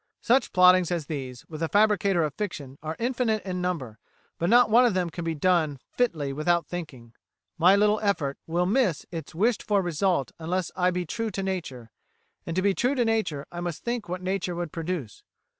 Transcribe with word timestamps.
Such 0.23 0.51
plottings 0.51 0.89
as 0.89 1.05
these 1.05 1.45
with 1.47 1.61
a 1.61 1.67
fabricator 1.69 2.23
of 2.23 2.33
fiction 2.33 2.79
are 2.81 2.95
infinite 2.97 3.45
in 3.45 3.61
number, 3.61 3.99
but 4.39 4.49
not 4.49 4.67
one 4.67 4.83
of 4.83 4.95
them 4.95 5.11
can 5.11 5.23
be 5.23 5.35
done 5.35 5.79
fitly 5.91 6.33
without 6.33 6.65
thinking. 6.65 7.13
My 7.59 7.75
little 7.75 7.99
effort 7.99 8.39
will 8.47 8.65
miss 8.65 9.05
its 9.11 9.35
wished 9.35 9.61
for 9.61 9.83
result 9.83 10.31
unless 10.39 10.71
I 10.75 10.89
be 10.89 11.05
true 11.05 11.29
to 11.29 11.43
nature; 11.43 11.91
and 12.47 12.55
to 12.55 12.63
be 12.63 12.73
true 12.73 12.95
to 12.95 13.05
nature, 13.05 13.45
I 13.51 13.59
must 13.59 13.83
think 13.83 14.09
what 14.09 14.23
nature 14.23 14.55
would 14.55 14.71
produce. 14.71 15.21